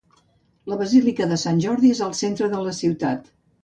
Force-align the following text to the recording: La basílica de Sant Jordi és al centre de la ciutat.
La 0.71 0.77
basílica 0.79 1.29
de 1.33 1.39
Sant 1.43 1.63
Jordi 1.69 1.95
és 1.99 2.03
al 2.09 2.19
centre 2.25 2.53
de 2.57 2.67
la 2.67 2.79
ciutat. 2.85 3.37